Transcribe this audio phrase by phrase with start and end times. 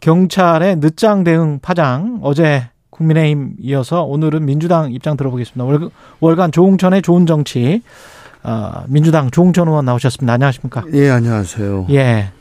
[0.00, 5.90] 경찰의 늦장 대응 파장 어제 국민의힘 이어서 오늘은 민주당 입장 들어보겠습니다.
[6.20, 7.82] 월, 간 조홍천의 좋은 정치
[8.42, 10.32] 어, 민주당 조홍천 의원 나오셨습니다.
[10.32, 10.84] 안녕하십니까?
[10.94, 11.86] 예, 안녕하세요.
[11.90, 12.32] 예.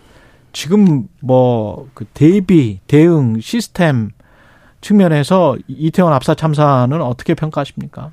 [0.52, 4.12] 지금 뭐 그 대비 대응 시스템
[4.82, 8.12] 측면에서 이태원 압사 참사는 어떻게 평가하십니까?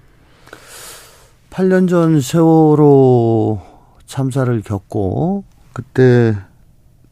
[1.51, 3.61] 8년 전 세월호
[4.07, 6.35] 참사를 겪고 그때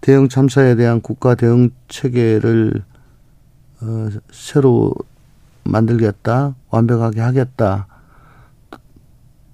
[0.04, 2.84] 대응 참사에 대한 국가 대응 체계를
[3.80, 4.92] 어, 새로
[5.62, 7.86] 만들겠다, 완벽하게 하겠다.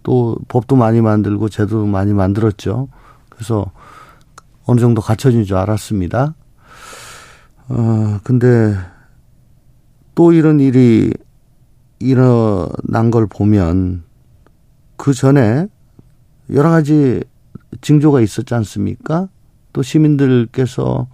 [0.03, 2.89] 또 법도 많이 만들고 제도도 많이 만들었죠.
[3.29, 3.71] 그래서
[4.65, 6.35] 어느 정도 갖춰진 줄 알았습니다.
[7.69, 8.75] 어, 근데
[10.17, 11.15] 또 이런 일이
[12.01, 14.03] 일어난 걸 보면
[14.97, 15.69] 그 전에
[16.53, 17.23] 여러 가지
[17.83, 19.29] 징조가 있었지 않습니까?
[19.73, 21.07] 또 시민들께서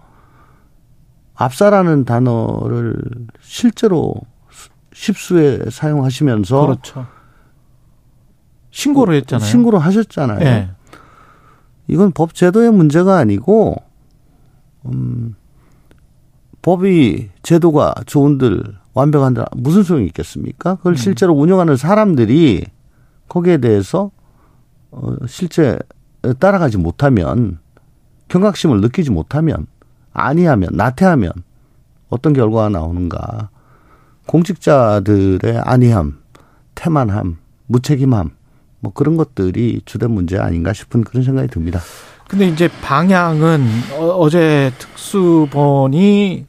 [1.35, 2.95] 압사라는 단어를
[3.41, 4.15] 실제로
[4.93, 7.05] 십수에 사용하시면서 그렇죠.
[8.71, 9.47] 신고를 했잖아요.
[9.47, 10.39] 신고를 하셨잖아요.
[10.39, 10.71] 네.
[11.87, 13.75] 이건 법 제도의 문제가 아니고
[14.85, 15.35] 음
[16.61, 20.75] 법이 제도가 좋은들 완벽한들 무슨 소용이 있겠습니까?
[20.75, 20.95] 그걸 음.
[20.95, 22.65] 실제로 운영하는 사람들이
[23.29, 24.11] 거기에 대해서
[24.91, 25.77] 어 실제
[26.39, 27.59] 따라가지 못하면
[28.27, 29.67] 경각심을 느끼지 못하면
[30.13, 31.31] 아니하면 나태하면
[32.09, 33.49] 어떤 결과가 나오는가
[34.25, 36.19] 공직자들의 안이함,
[36.75, 38.31] 태만함, 무책임함
[38.79, 41.79] 뭐 그런 것들이 주된 문제 아닌가 싶은 그런 생각이 듭니다.
[42.27, 43.65] 근데 이제 방향은
[43.99, 46.45] 어, 제 특수본이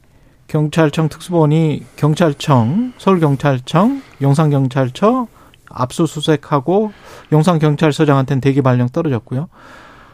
[0.49, 5.29] 경찰청 특수본이 경찰청, 서울경찰청, 용산경찰청
[5.71, 6.93] 압수수색하고
[7.33, 9.49] 용산경찰서장한테는 대기 발령 떨어졌고요.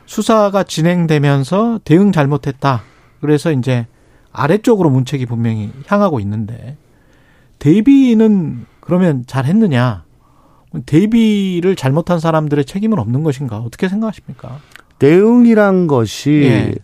[0.06, 2.82] 수사가 진행되면서 대응 잘못했다.
[3.20, 3.86] 그래서 이제
[4.32, 6.76] 아래쪽으로 문책이 분명히 향하고 있는데
[7.58, 10.04] 대비는 그러면 잘했느냐?
[10.86, 13.58] 대비를 잘못한 사람들의 책임은 없는 것인가?
[13.58, 14.58] 어떻게 생각하십니까?
[14.98, 16.74] 대응이란 것이 예.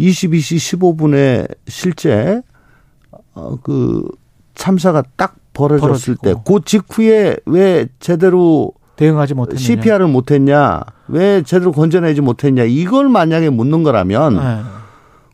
[0.00, 2.42] 22시 15분에 실제
[3.34, 4.08] 어그
[4.54, 10.80] 참사가 딱 벌어졌을 때 그 직후에 왜 제대로 대응하지 못했냐 CPR을 못했냐
[11.12, 14.60] 왜 제대로 건져내지 못했냐 이걸 만약에 묻는 거라면 네.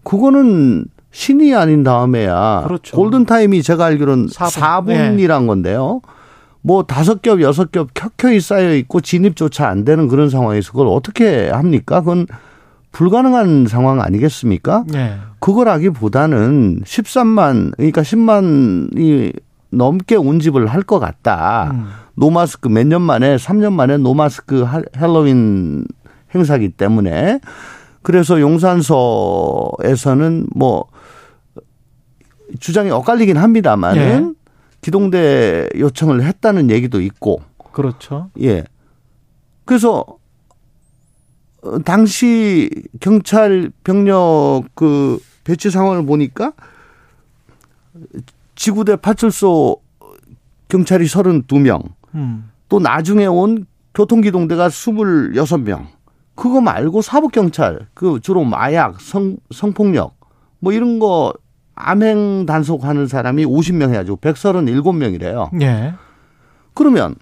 [0.05, 2.97] 그거는 신이 아닌 다음에야 그렇죠.
[2.97, 4.50] 골든 타임이 제가 알기로는 4분.
[4.50, 5.47] 4분이란 네.
[5.47, 6.00] 건데요.
[6.62, 11.49] 뭐 다섯 겹 여섯 겹 켜켜이 쌓여 있고 진입조차 안 되는 그런 상황에서 그걸 어떻게
[11.49, 12.00] 합니까?
[12.00, 12.27] 그건
[12.93, 14.84] 불가능한 상황 아니겠습니까?
[14.88, 15.17] 네.
[15.38, 19.33] 그걸 하기보다는 13만 그러니까 10만이
[19.71, 21.71] 넘게 운집을 할 것 같다.
[21.72, 21.87] 음.
[22.19, 25.87] no mask 몇 년 만에 3년 만에 no mask 핼러윈
[26.34, 27.41] 행사기 때문에
[28.03, 30.87] 그래서 용산서에서는 뭐
[32.59, 34.33] 주장이 엇갈리긴 합니다만은 예.
[34.81, 37.43] 기동대 요청을 했다는 얘기도 있고
[37.73, 38.31] 그렇죠.
[38.41, 38.65] 예.
[39.65, 40.05] 그래서
[41.85, 46.53] 당시 경찰 병력 그 배치 상황을 보니까
[48.55, 49.77] 지구대 파출소
[50.69, 51.83] 경찰이 32명,
[52.15, 52.51] 음.
[52.69, 55.87] 또 나중에 온 교통기동대가 26명,
[56.35, 60.17] 그거 말고 사법경찰, 그 주로 마약, 성, 성폭력,
[60.61, 61.33] 뭐 이런 거
[61.75, 64.17] 암행 단속하는 사람이 50명 해야죠.
[64.17, 65.63] 137명이래요.
[65.63, 65.95] 예.
[66.75, 67.15] 그러면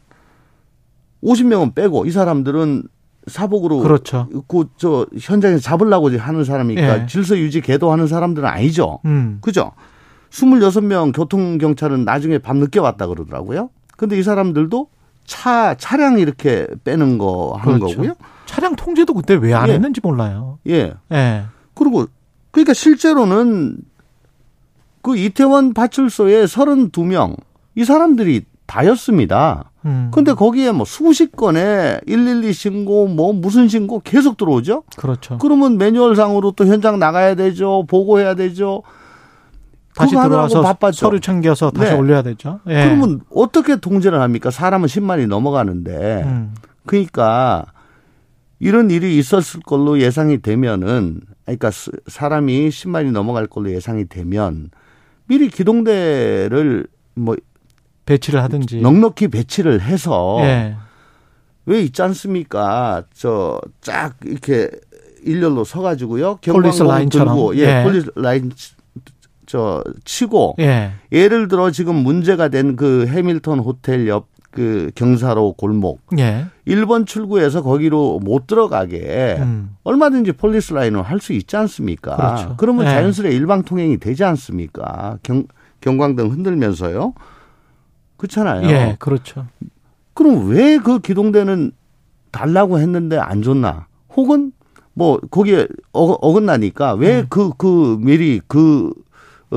[1.23, 2.85] 50명은 빼고 이 사람들은
[3.27, 4.29] 사복으로 그렇죠.
[4.47, 7.07] 그저 현장에서 잡으려고 하는 사람이니까 예.
[7.07, 9.01] 질서 유지 계도하는 사람들은 아니죠.
[9.05, 9.39] 음.
[9.41, 9.73] 그죠?
[10.31, 13.71] 26명 교통 경찰은 나중에 밤 늦게 왔다 그러더라고요.
[13.97, 14.89] 근데 이 사람들도
[15.25, 17.97] 차, 차량 이렇게 빼는 거 하는 그렇죠.
[17.97, 18.15] 거고요.
[18.47, 19.75] 차량 통제도 그때 왜안 예.
[19.75, 20.59] 했는지 몰라요.
[20.69, 20.95] 예.
[21.13, 21.45] 예.
[21.75, 22.07] 그리고
[22.53, 23.79] 그러니까 실제로는
[25.03, 27.37] 그 이태원 파출소에 32명
[27.75, 29.71] 이 사람들이 다였습니다.
[29.85, 30.11] 음.
[30.13, 34.83] 근데 거기에 뭐 수십 건의 112 신고 뭐 무슨 신고 계속 들어오죠?
[34.97, 35.39] 그렇죠.
[35.39, 37.85] 그러면 매뉴얼상으로 또 현장 나가야 되죠.
[37.87, 38.83] 보고해야 되죠.
[39.97, 40.97] 다시 들어와서 바빴죠.
[41.07, 41.97] 서류 챙겨서 다시 네.
[41.99, 42.61] 올려야 되죠.
[42.69, 42.85] 예.
[42.85, 44.51] 그러면 어떻게 통제를 합니까?
[44.51, 46.23] 사람은 10만이 넘어가는데.
[46.25, 46.55] 음.
[46.85, 47.65] 그러니까
[48.59, 51.71] 이런 일이 있었을 걸로 예상이 되면은 그러니까
[52.07, 54.71] 사람이 10만이 넘어갈 걸로 예상이 되면
[55.27, 57.35] 미리 기동대를 뭐
[58.05, 60.77] 배치를 하든지 넉넉히 배치를 해서 예.
[61.67, 63.03] 왜 있지 않습니까?
[63.15, 64.71] 저 쫙 이렇게
[65.25, 66.39] 일렬로 서가지고요.
[66.43, 67.83] 폴리스 라인처럼 들고 예, 예.
[67.83, 68.53] 폴리스 라인
[69.47, 70.93] 저 치고 예.
[71.13, 76.01] 예를 들어 지금 문제가 된 그 해밀턴 호텔 옆 그 경사로 골목.
[76.19, 76.47] 예.
[76.67, 79.77] 1번 출구에서 거기로 못 들어가게 음.
[79.85, 82.17] 얼마든지 폴리스 라인을 할 수 있지 않습니까?
[82.17, 82.55] 그렇죠.
[82.57, 82.91] 그러면 예.
[82.91, 85.19] 자연스레 일방 통행이 되지 않습니까?
[85.23, 85.45] 경,
[85.83, 87.13] 경광등 흔들면서요.
[88.17, 88.67] 그렇잖아요.
[88.71, 89.47] 예, 그렇죠.
[90.15, 91.73] 그럼 왜 그 기동대는
[92.31, 93.89] 달라고 했는데 안 줬나?
[94.17, 94.53] 혹은
[94.95, 97.53] 뭐 거기에 어, 긋나니까 왜 그그 음.
[97.59, 98.91] 그 미리 그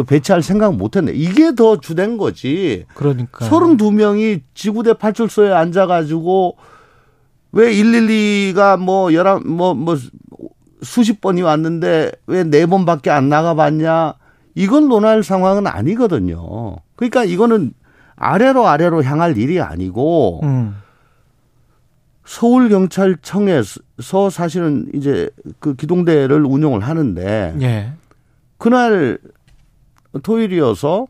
[0.07, 1.11] 배치할 생각 못 했네.
[1.13, 2.85] 이게 더 주된 거지.
[2.93, 3.47] 그러니까.
[3.49, 6.57] 32명이 지구대 파출소에 앉아 가지고
[7.51, 9.97] 왜 112가 뭐 열한 뭐뭐 뭐
[10.81, 14.13] 수십 번이 왔는데 왜 네 번밖에 안 나가 봤냐?
[14.55, 16.75] 이걸 논할 상황은 아니거든요.
[16.95, 17.73] 그러니까 이거는
[18.15, 20.75] 아래로 아래로 향할 일이 아니고 음.
[22.25, 27.93] 서울 경찰청에서 사실은 이제 그 기동대를 운영을 하는데 예.
[28.57, 29.17] 그날
[30.23, 31.07] 토요일이어서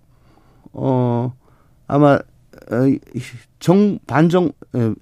[0.74, 1.34] 어
[1.88, 2.20] 아마
[3.60, 4.52] 정 반정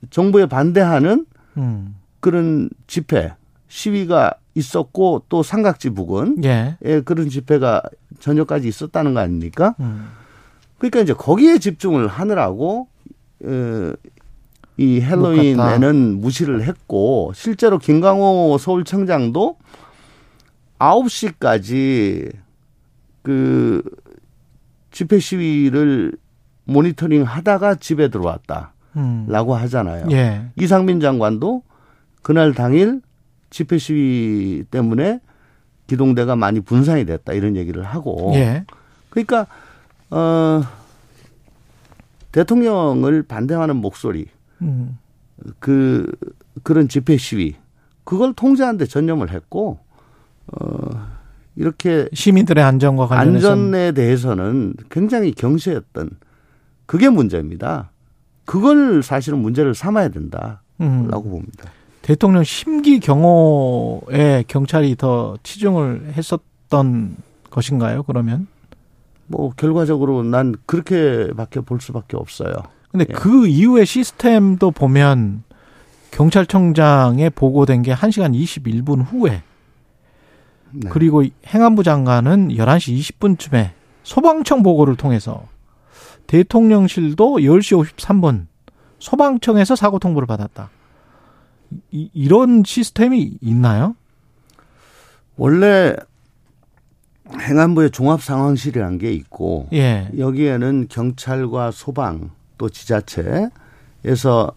[0.09, 1.25] 정부에 반대하는
[1.57, 1.95] 음.
[2.19, 3.33] 그런 집회
[3.67, 6.77] 시위가 있었고 또 삼각지 부근 예.
[6.83, 7.01] 예.
[7.01, 7.81] 그런 집회가
[8.19, 9.75] 저녁까지 있었다는 거 아닙니까?
[9.79, 10.09] 음.
[10.77, 12.88] 그러니까 이제 거기에 집중을 하느라고
[13.43, 13.93] 어,
[14.77, 19.57] 이 헬로윈에는 무시를 했고 실제로 김강호 서울청장도
[20.79, 22.31] 9시까지
[23.27, 23.83] 그
[24.91, 26.13] 집회 시위를
[26.63, 28.71] 모니터링 하다가 집에 들어왔다.
[29.27, 29.59] 라고 음.
[29.59, 30.07] 하잖아요.
[30.12, 30.50] 예.
[30.56, 31.62] 이상민 장관도
[32.21, 33.01] 그날 당일
[33.50, 35.19] 집회 시위 때문에
[35.88, 38.65] 기동대가 많이 분산이 됐다 이런 얘기를 하고 예.
[39.09, 39.45] 그러니까
[40.09, 40.62] 어
[42.31, 44.27] 대통령을 반대하는 목소리
[44.62, 44.97] 음.
[45.59, 46.09] 그
[46.63, 47.56] 그런 집회 시위
[48.06, 49.79] 그걸 통제하는데 전념을 했고
[50.47, 50.87] 어
[51.57, 56.12] 이렇게 시민들의 안전과 관련해서 안전에 대해서는 굉장히 경시했던
[56.86, 57.92] 그게 문제입니다.
[58.45, 61.09] 그걸 사실은 문제를 삼아야 된다라고 음.
[61.09, 61.71] 봅니다.
[62.04, 67.18] 대통령 심기 경호에 경찰이 더 치중을 했었던
[67.50, 68.03] 것인가요?
[68.03, 68.48] 그러면
[69.25, 72.53] 뭐 결과적으로 난 그렇게밖에 볼 수밖에 없어요.
[72.92, 73.13] 근데 예.
[73.13, 75.44] 그 이후의 시스템도 보면
[76.12, 79.42] 경찰청장에 보고된 게 1시간 21분 후에
[80.71, 80.89] 네.
[80.89, 83.71] 그리고 행안부 장관은 11시 20분쯤에
[84.03, 85.47] 소방청 보고를 통해서
[86.27, 88.47] 대통령실도 10시 53분
[88.99, 90.69] 소방청에서 사고 통보를 받았다.
[91.91, 93.95] 이, 이런 시스템이 있나요?
[95.35, 95.95] 원래
[97.29, 100.09] 행안부에 종합 상황실이라는 게 있고 예.
[100.17, 104.51] 여기에는 경찰과 소방 또 지자체에서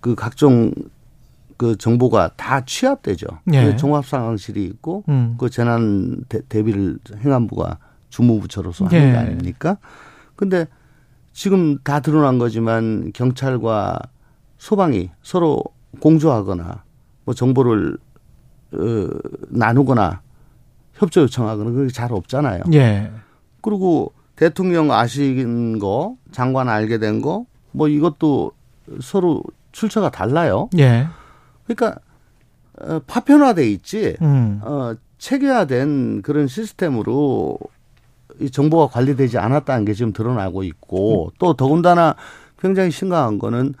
[0.00, 0.72] 그 각종
[1.56, 3.26] 그 정보가 다 취합되죠.
[3.52, 3.64] 예.
[3.64, 5.36] 그 종합상황실이 있고 음.
[5.38, 7.78] 그 재난 대, 비를 행안부가
[8.10, 9.12] 주무부처로서 하는 예.
[9.12, 9.78] 게 아닙니까?
[10.36, 10.66] 근데
[11.32, 13.98] 지금 다 드러난 거지만 경찰과
[14.58, 15.62] 소방이 서로
[16.00, 16.84] 공조하거나
[17.24, 17.98] 뭐 정보를
[18.72, 19.08] 어,
[19.48, 20.20] 나누거나
[20.94, 22.62] 협조 요청하거나 그게 잘 없잖아요.
[22.72, 23.10] 예.
[23.60, 28.52] 그리고 대통령 아신 거, 장관 알게 된 거, 뭐 이것도
[29.00, 29.42] 서로
[29.72, 30.68] 출처가 달라요.
[30.78, 31.06] 예.
[31.66, 32.00] 그러니까
[32.80, 34.60] 어, 파편화돼 있지, 음.
[34.62, 37.58] 어, 체계화된 그런 시스템으로
[38.38, 41.30] 이 정보가 관리되지 않았다는 게 지금 드러나고 있고, 음.
[41.38, 42.14] 또 더군다나
[42.58, 43.74] 굉장히 심각한 거는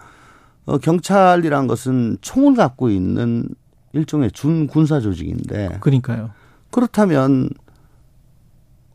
[0.64, 3.48] 어, 경찰이란 것은 총을 갖고 있는
[3.92, 5.78] 일종의 준 군사 조직인데.
[5.80, 6.30] 그러니까요.
[6.70, 7.50] 그렇다면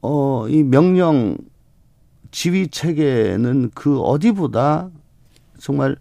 [0.02, 1.38] 어, 이 명령
[2.32, 4.90] 지휘 체계는 그 어디보다
[5.60, 5.96] 정말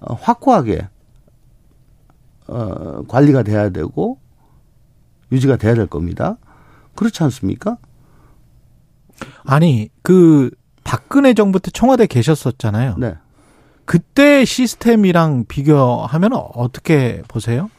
[0.00, 0.88] 어, 확고하게
[2.46, 4.18] 어, 관리가 돼야 되고
[5.32, 6.36] 유지가 돼야 될 겁니다.
[6.94, 7.78] 그렇지 않습니까?
[9.44, 10.50] 아니, 그
[10.84, 12.96] 박근혜 정부 때 청와대 계셨었잖아요.
[12.98, 13.14] 네.
[13.84, 17.70] 그때 시스템이랑 비교하면 어떻게 보세요?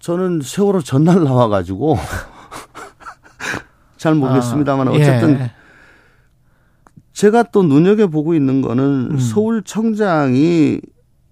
[0.00, 1.98] 저는 세월호 전날 나와가지고
[3.96, 5.52] 잘 모르겠습니다만 아, 어쨌든 예.
[7.12, 9.18] 제가 또 눈여겨 보고 있는 거는 음.
[9.18, 10.80] 서울청장이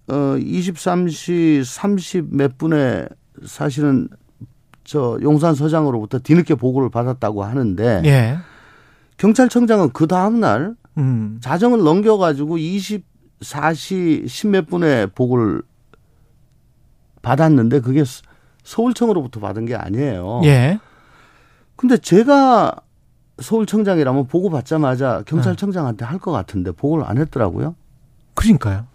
[0.09, 3.07] 어 23시 30 몇 분에
[3.45, 4.09] 사실은
[4.85, 8.39] 저 용산 서장으로부터 뒤늦게 보고를 받았다고 하는데 예.
[9.19, 11.39] 경찰청장은 그 다음 날 음.
[11.43, 15.63] 자정을 넘겨가지고 24시 10 몇 분에 보고를
[17.21, 18.03] 받았는데 그게
[18.65, 20.41] 서울청으로부터 받은 게 아니에요.
[20.45, 20.79] 예.
[21.77, 22.75] 근데 제가
[23.41, 27.75] 서울청장이라면 보고 받자마자 경찰청장한테 할 것 같은데 보고를 안 했더라고요.
[28.35, 28.87] 그러니까요.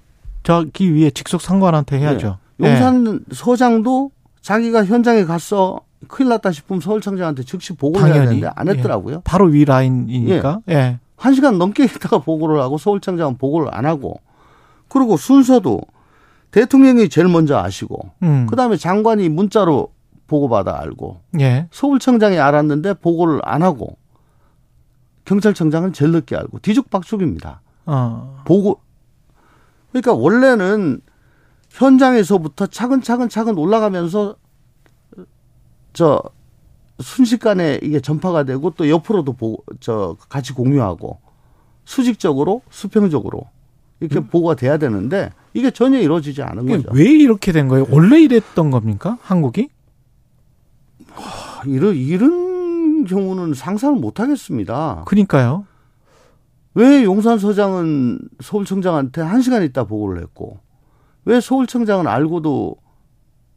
[0.44, 2.38] 저기 위에 직속 상관한테 해야죠.
[2.58, 2.70] 네.
[2.70, 3.20] 용산 네.
[3.32, 8.20] 서장도 자기가 현장에 갔어 큰일 났다 싶으면 서울청장한테 즉시 보고를 당연히.
[8.20, 9.16] 해야 되는데 안 했더라고요.
[9.16, 9.22] 예.
[9.24, 10.62] 바로 위 라인이니까.
[10.70, 10.74] 예.
[10.74, 11.00] 예.
[11.16, 14.20] 한 시간 넘게 있다가 보고를 하고 서울청장은 보고를 안 하고
[14.90, 15.82] 그리고 순서도
[16.52, 18.46] 대통령이 제일 먼저 아시고 음.
[18.48, 19.90] 그다음에 장관이 문자로
[20.28, 21.68] 보고받아 알고 예.
[21.72, 23.98] 서울청장이 알았는데 보고를 안 하고
[25.26, 27.62] 경찰청장은 제일 늦게 알고 뒤죽박죽입니다.
[27.86, 28.42] 어.
[28.46, 28.80] 보고
[29.94, 31.02] 그러니까 원래는
[31.70, 34.36] 현장에서부터 차근차근 차근 올라가면서
[35.94, 36.22] 저
[37.00, 41.20] 순식간에 이게 전파가 되고 또 옆으로도 보고 저 같이 공유하고
[41.86, 43.46] 수직적으로 수평적으로
[44.00, 44.28] 이렇게 음.
[44.28, 46.90] 보고가 돼야 되는데 이게 전혀 이루어지지 않은 거죠.
[46.92, 47.86] 왜 이렇게 된 거예요?
[47.92, 49.18] 원래 이랬던 겁니까?
[49.22, 49.70] 한국이?
[51.12, 55.04] 하, 이런 이런 경우는 상상을 못 하겠습니다.
[55.06, 55.66] 그러니까요.
[56.75, 60.60] 왜 용산 서장은 서울청장한테 한 시간 있다 보고를 했고
[61.25, 62.75] 왜 서울청장은 알고도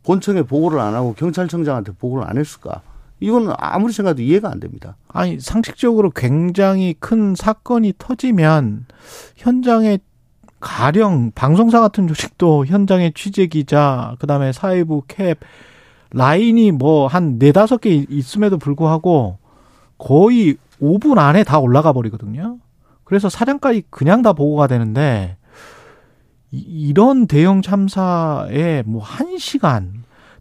[0.04, 2.82] 본청에 보고를 안 하고 경찰청장한테 보고를 안 했을까?
[3.18, 4.96] 이건 아무리 생각해도 이해가 안 됩니다.
[5.08, 8.86] 아니 상식적으로 굉장히 큰 사건이 터지면
[9.36, 9.98] 현장에
[10.60, 15.34] 가령 방송사 같은 조직도 현장에 취재 기자, 그다음에 사회부 캡
[16.10, 19.38] 라인이 뭐 한 네다섯 개 있음에도 불구하고
[19.98, 22.58] 거의 5분 안에 다 올라가 버리거든요.
[23.06, 25.38] 그래서 사장까지 그냥 다 보고가 되는데
[26.52, 29.92] 이 런 대형 참사에 뭐 1시간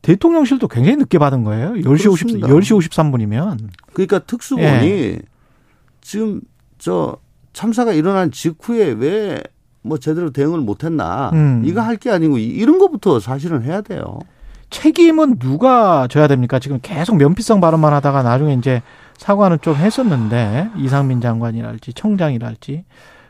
[0.02, 1.74] 대통령실도 굉장히 늦게 받은 거예요.
[1.74, 3.70] 10시 50 10시 53분이면.
[3.94, 5.20] 그러니까 특수본이 예.
[6.02, 6.42] 지금
[6.78, 7.18] 저
[7.54, 9.42] 참사가 일어난 직후에 왜
[9.88, 11.30] 뭐 제대로 대응을 못 했나.
[11.34, 11.62] 음.
[11.64, 14.18] 이거 할 게 아니고 이런 것부터 사실은 해야 돼요.
[14.76, 16.60] 책임은 누가 져야 됩니까?
[16.60, 18.82] 지금 계속 면피성 발언만 하다가 나중에 이제
[19.18, 22.84] 사과는 좀 했었는데 이상민 장관이랄지 청장이랄지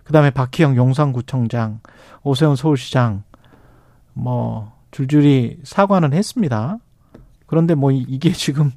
[0.06, 1.82] 그다음에 박희영 용산구청장,
[2.24, 3.24] 오세훈 서울시장
[4.14, 6.80] 뭐 줄줄이 사과는 했습니다.
[7.46, 8.72] 그런데 뭐 이게 지금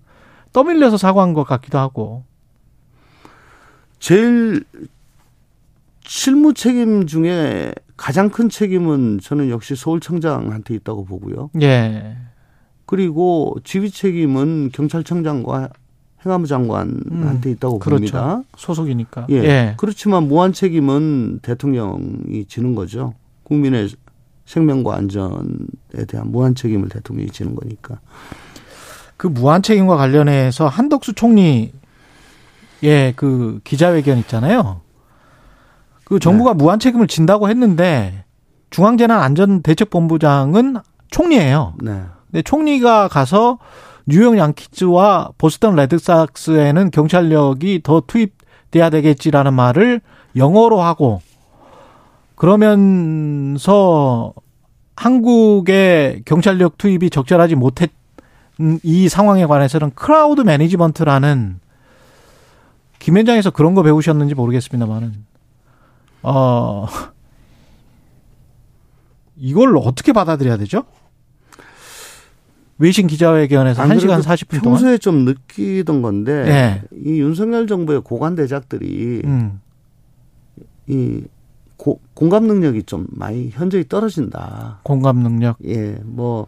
[0.52, 2.24] 떠밀려서 사과한 것 같기도 하고.
[3.98, 4.62] 제일
[6.02, 11.50] 실무 책임 중에 가장 큰 책임은 저는 역시 서울청장한테 있다고 보고요.
[11.62, 12.16] 예.
[12.88, 15.68] 그리고 지휘 책임은 경찰청장과
[16.24, 17.98] 행안부 장관한테 음, 있다고 그렇죠.
[17.98, 18.42] 봅니다.
[18.56, 19.26] 소속이니까.
[19.28, 19.34] 예.
[19.34, 19.74] 예.
[19.76, 23.12] 그렇지만 무한 책임은 대통령이 지는 거죠.
[23.42, 23.90] 국민의
[24.46, 28.00] 생명과 안전에 대한 무한 책임을 대통령이 지는 거니까.
[29.18, 31.72] 그 무한 책임과 관련해서 한덕수 총리의
[33.16, 34.80] 그 기자회견 있잖아요.
[36.04, 36.56] 그 정부가 네.
[36.56, 38.24] 무한 책임을 진다고 했는데
[38.70, 40.78] 중앙재난안전대책본부장은
[41.10, 41.74] 총리예요.
[41.82, 42.00] 네.
[42.30, 43.58] 근데 총리가 가서
[44.06, 50.00] 뉴욕 양키즈와 보스턴 레드삭스에는 경찰력이 더 투입돼야 되겠지라는 말을
[50.36, 51.20] 영어로 하고
[52.34, 54.32] 그러면서
[54.96, 57.90] 한국의 경찰력 투입이 적절하지 못했
[58.82, 61.60] 이 상황에 관해서는 crowd management라는
[62.98, 65.26] 김현장에서 그런 거 배우셨는지 모르겠습니다만은
[66.22, 66.86] 어
[69.36, 70.84] 이걸 어떻게 받아들여야 되죠?
[72.78, 76.82] 외신 기자회견에서 1시간 40분 동안 평소에 좀 느끼던 건데 네.
[76.92, 79.60] 이 윤석열 정부의 고관 대작들이 음.
[80.86, 81.22] 이
[81.76, 84.80] 고, 공감 능력이 좀 많이 현저히 떨어진다.
[84.82, 85.56] 공감 능력.
[85.64, 86.46] 예, 뭐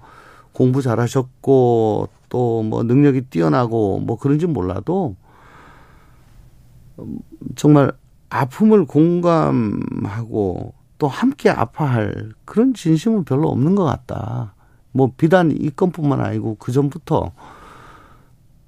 [0.52, 5.16] 공부 잘하셨고 또 뭐 능력이 뛰어나고 뭐 그런지 몰라도
[7.56, 7.92] 정말
[8.30, 14.54] 아픔을 공감하고 또 함께 아파할 그런 진심은 별로 없는 것 같다.
[14.92, 17.32] 뭐 비단 이 건뿐만 아니고 그 전부터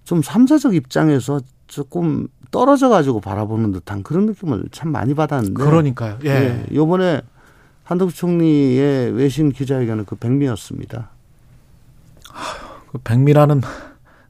[0.04, 6.18] 좀 삼자적 입장에서 조금 떨어져 가지고 바라보는 듯한 그런 느낌을 참 많이 받았는데 그러니까요.
[6.24, 6.28] 예.
[6.28, 7.22] 예 요번에
[7.84, 11.10] 한덕수 총리의 외신 기자회견은 그 백미였습니다.
[12.90, 13.62] 그 백미라는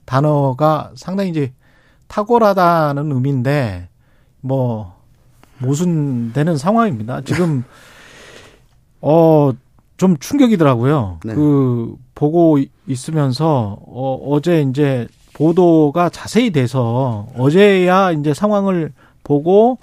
[0.05, 1.53] 단어가 상당히 이제
[2.07, 3.89] 탁월하다는 의미인데
[4.41, 5.01] 뭐
[5.59, 7.23] 모순되는 상황입니다.
[7.23, 7.65] 지금
[9.01, 9.53] 어
[9.97, 11.21] 좀 충격이더라고요.
[11.25, 11.35] 네.
[11.35, 18.93] 그 보고 있으면서 어 어제 이제 보도가 자세히 돼서 어제야 이제 상황을
[19.25, 19.79] 보고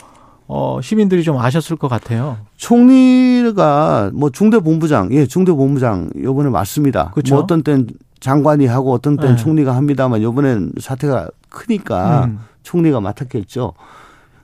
[0.48, 2.38] 어 시민들이 좀 아셨을 것 같아요.
[2.58, 7.12] 총리가 뭐 중대 본부장, 예, 중대 본부장 요번에 맞습니다.
[7.12, 7.36] 그렇죠.
[7.36, 7.88] 뭐 어떤 땐
[8.20, 9.36] 장관이 하고 어떤 땐 네.
[9.38, 12.39] 총리가 합니다만 요번엔 사태가 크니까 음.
[12.63, 13.74] 총리가 맡았겠죠.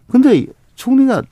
[0.10, 0.46] 근데
[0.76, 1.24] 총리가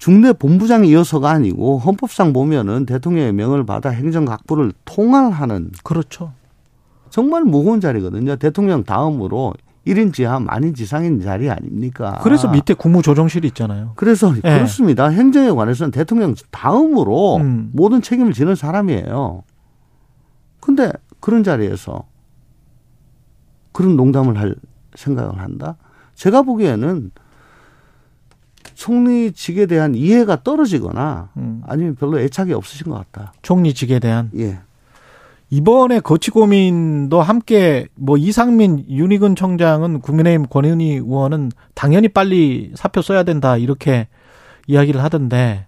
[0.00, 6.32] 중대 본부장이 이어서가 아니고 헌법상 보면은 대통령의 명을 받아 행정각부를 통할하는 그렇죠.
[7.10, 8.36] 정말 무거운 자리거든요.
[8.36, 9.52] 대통령 다음으로
[9.86, 12.18] 1인 지하 만인 지상인 자리 아닙니까?
[12.22, 13.92] 그래서 밑에 국무조정실이 있잖아요.
[13.96, 14.40] 그래서 네.
[14.40, 15.08] 그렇습니다.
[15.08, 17.70] 행정에 관해서는 대통령 다음으로 음.
[17.74, 19.42] 모든 책임을 지는 사람이에요.
[20.60, 20.90] 근데
[21.20, 22.04] 그런 자리에서
[23.72, 24.54] 그런 농담을 할
[24.94, 25.76] 생각을 한다?
[26.14, 27.10] 제가 보기에는
[28.80, 31.62] 총리직에 대한 이해가 떨어지거나 음.
[31.66, 33.34] 아니면 별로 애착이 없으신 것 같다.
[33.42, 34.30] 총리직에 대한.
[34.38, 34.60] 예.
[35.50, 43.22] 이번에 거치 고민도 함께 뭐 이상민 윤희근 청장은 국민의힘 권은희 의원은 당연히 빨리 사표 써야
[43.22, 44.08] 된다 이렇게
[44.66, 45.66] 이야기를 하던데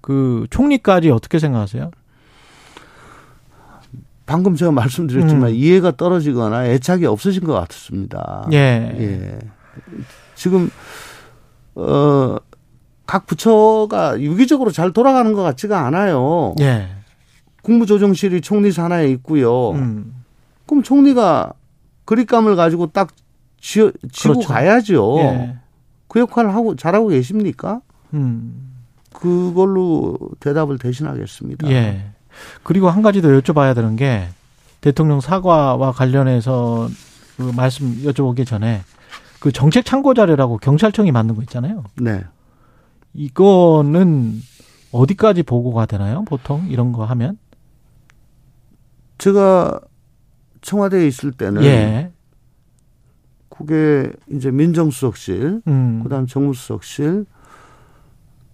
[0.00, 1.90] 그 총리까지 어떻게 생각하세요?
[4.26, 5.54] 방금 제가 말씀드렸지만 음.
[5.54, 8.46] 이해가 떨어지거나 애착이 없으신 것 같습니다.
[8.52, 8.56] 예.
[8.56, 9.38] 예.
[10.36, 10.70] 지금
[11.74, 12.38] 어
[13.10, 16.54] 각 부처가 유기적으로 잘 돌아가는 것 같지가 않아요.
[16.60, 16.90] 예.
[17.62, 19.72] 국무조정실이 총리 산하에 있고요.
[19.72, 20.14] 음.
[20.64, 21.52] 그럼 총리가
[22.04, 23.08] 그립감을 가지고 딱
[23.60, 24.48] 쥐어, 쥐고 그렇죠.
[24.48, 25.16] 가야죠.
[25.18, 25.56] 예.
[26.06, 27.80] 그 역할을 하고 잘하고 계십니까?
[28.14, 28.76] 음.
[29.12, 31.68] 그걸로 대답을 대신하겠습니다.
[31.68, 32.12] 예.
[32.62, 34.28] 그리고 한 가지 더 여쭤봐야 되는 게
[34.80, 36.88] 대통령 사과와 관련해서
[37.36, 38.82] 그 말씀 여쭤보기 전에
[39.40, 41.84] 그 정책 참고 자료라고 경찰청이 만든 거 있잖아요.
[41.96, 42.22] 네.
[43.14, 44.40] 이거는
[44.92, 46.24] 어디까지 보고가 되나요?
[46.26, 47.38] 보통 이런 거 하면?
[49.18, 49.80] 제가
[50.60, 52.12] 청와대에 있을 때는 예.
[53.48, 56.00] 그게 이제 민정수석실, 음.
[56.02, 57.26] 그다음 정무수석실,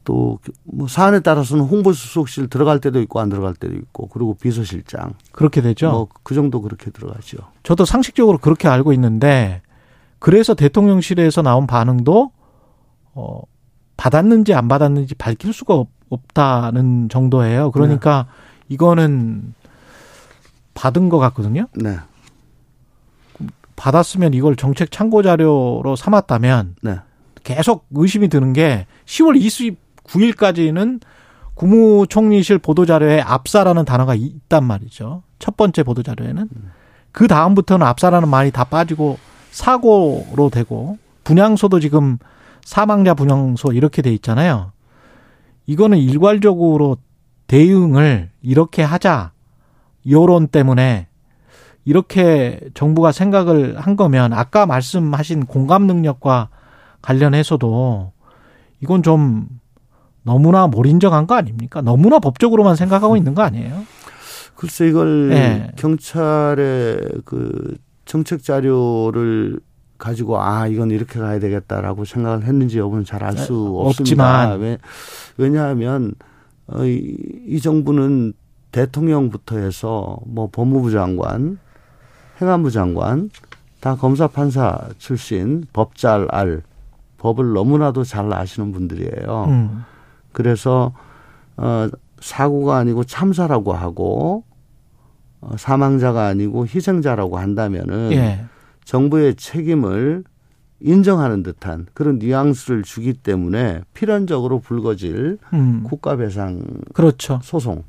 [0.04, 5.60] 또 뭐 사안에 따라서는 홍보수석실 들어갈 때도 있고 안 들어갈 때도 있고 그리고 비서실장 그렇게
[5.60, 5.90] 되죠.
[5.90, 7.38] 뭐 그 정도 그렇게 들어가죠.
[7.64, 9.62] 저도 상식적으로 그렇게 알고 있는데
[10.18, 12.32] 그래서 대통령실에서 나온 반응도
[13.14, 13.40] 어
[13.96, 15.88] 받았는지 안 받았는지 밝힐 수가 없,
[16.34, 17.70] 다는 정도예요.
[17.72, 18.74] 그러니까 네.
[18.74, 19.54] 이거는
[20.74, 21.66] 받은 것 같거든요.
[21.74, 21.96] 네.
[23.74, 26.96] 받았으면 이걸 정책 참고 자료로 삼았다면 네.
[27.42, 31.00] 계속 의심이 드는 게 10월 20 9일까지는
[31.54, 35.22] 국무총리실 보도자료에 압사라는 단어가 있단 말이죠.
[35.38, 36.48] 첫 번째 보도자료에는.
[37.12, 39.18] 그 다음부터는 압사라는 말이 다 빠지고
[39.56, 42.18] 사고로 되고 분향소도 지금
[42.62, 44.72] 사망자 분향소 이렇게 돼 있잖아요.
[45.64, 46.98] 이거는 일괄적으로
[47.46, 49.32] 대응을 이렇게 하자.
[50.10, 51.06] 여론 때문에
[51.86, 56.50] 이렇게 정부가 생각을 한 거면 아까 말씀하신 공감 능력과
[57.00, 58.12] 관련해서도
[58.82, 59.48] 이건 좀
[60.22, 61.80] 너무나 몰인정한 거 아닙니까?
[61.80, 63.86] 너무나 법적으로만 생각하고 있는 거 아니에요?
[64.54, 65.70] 글쎄 이걸 네.
[65.76, 69.60] 경찰의 그 정책 자료를
[69.98, 74.54] 가지고 아 이건 이렇게 가야 되겠다라고 생각을 했는지 여부는 잘 알수 네, 없습니다.
[74.54, 74.78] 왜,
[75.36, 76.14] 왜냐하면
[76.66, 77.16] 어, 이,
[77.46, 78.32] 이 정부는
[78.72, 81.58] 대통령부터 해서 뭐 법무부 장관,
[82.40, 83.30] 행안부 장관
[83.80, 86.62] 다 검사 판사 출신 법 잘 알,
[87.18, 89.44] 법을 너무나도 잘 아시는 분들이에요.
[89.48, 89.84] 음.
[90.32, 90.92] 그래서
[91.56, 91.88] 어
[92.20, 94.45] 사고가 아니고 참사라고 하고 어,
[95.56, 98.44] 사망자가 아니고 희생자라고 한다면은 예.
[98.84, 100.24] 정부의 책임을
[100.80, 105.82] 인정하는 듯한 그런 뉘앙스를 주기 때문에 필연적으로 불거질 음.
[105.84, 107.40] 국가배상 그렇죠.
[107.42, 107.82] 소송에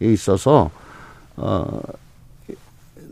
[0.00, 0.70] 있어서
[1.36, 1.80] 어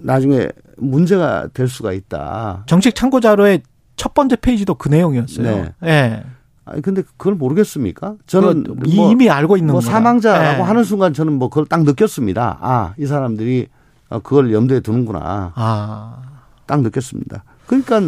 [0.03, 2.65] 나중에 문제가 될 수가 있다.
[2.67, 3.63] 정책 참고 자료의
[3.97, 5.45] 첫 번째 페이지도 그 내용이었어요.
[5.45, 5.73] 네.
[5.85, 6.25] 예.
[6.65, 8.17] 아니 근데 그걸 모르겠습니까?
[8.27, 10.63] 저는 뭐 이미 알고 있는 뭐 사망자라고 네.
[10.63, 12.59] 하는 순간 저는 뭐 그걸 딱 느꼈습니다.
[12.61, 13.82] 아, 이 사람들이 어,
[14.21, 15.53] 그걸 염두에 두는구나.
[15.55, 16.17] 아.
[16.67, 17.45] 딱 느꼈습니다.
[17.67, 18.01] 그러니까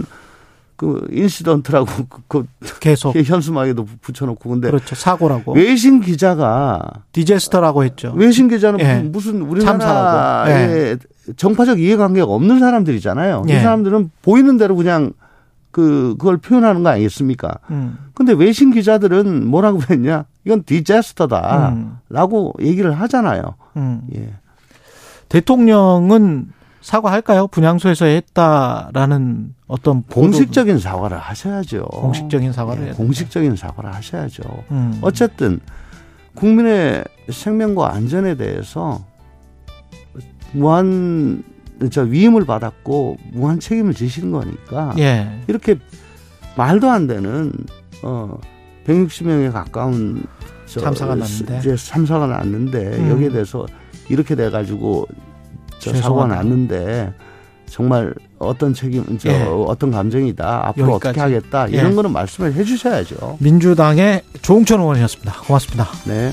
[0.76, 1.86] 그 인시던트라고
[2.28, 6.80] 그, 그 계속 현수막에도 붙여놓고 근데 그렇죠 사고라고 외신 기자가
[7.12, 8.12] 디제스터라고 했죠.
[8.16, 8.96] 외신 기자는 예.
[8.96, 10.96] 무슨 우리나라에 예.
[11.36, 13.44] 정파적 이해관계가 없는 사람들이잖아요.
[13.48, 13.52] 예.
[13.52, 15.12] 이 사람들은 보이는 대로 그냥
[15.70, 17.58] 그 그걸 표현하는 거 아니겠습니까?
[17.70, 17.98] 음.
[18.14, 20.24] 근데 외신 기자들은 뭐라고 했냐?
[20.44, 22.64] 이건 디제스터다라고 음.
[22.64, 23.54] 얘기를 하잖아요.
[23.76, 24.02] 음.
[24.14, 24.34] 예.
[25.34, 27.48] 대통령은 사과할까요?
[27.48, 31.82] 분향소에서 했다라는 어떤 공식적인 사과를 하셔야죠.
[31.86, 34.42] 공식적인 사과를 예, 공식적인 사과를 하셔야죠.
[34.70, 34.98] 음.
[35.02, 35.58] 어쨌든
[36.34, 39.04] 국민의 생명과 안전에 대해서
[40.52, 41.42] 무한
[41.90, 45.40] 저 위임을 받았고 무한 책임을 지시는 거니까 예.
[45.48, 45.76] 이렇게
[46.56, 47.52] 말도 안 되는
[48.04, 48.38] 어
[48.86, 50.26] 160명에 가까운
[50.66, 53.10] 저 참사가 났는데 이제 참사가 났는데 음.
[53.10, 53.66] 여기에 대해서
[54.08, 55.06] 이렇게 돼 가지고
[55.92, 57.12] 저 사고가 났는데
[57.66, 59.42] 정말 어떤 책임, 저 예.
[59.42, 60.68] 어떤 감정이다.
[60.68, 61.08] 앞으로 여기까지.
[61.08, 61.66] 어떻게 하겠다.
[61.68, 61.94] 이런 예.
[61.94, 63.38] 거는 말씀을 해 주셔야죠.
[63.40, 65.32] 민주당의 조홍천 의원이었습니다.
[65.46, 65.88] 고맙습니다.
[66.06, 66.32] 네.